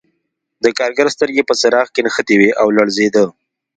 [0.63, 3.23] د کارګر سترګې په څراغ کې نښتې وې او لړزېده